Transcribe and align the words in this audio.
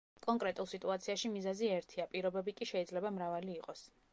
კონკრეტულ 0.27 0.69
სიტუაციაში 0.71 1.31
მიზეზი 1.35 1.69
ერთია, 1.75 2.07
პირობები 2.15 2.57
კი 2.63 2.69
შეიძლება 2.73 3.13
მრავალი 3.19 3.55
იყოს. 3.61 3.89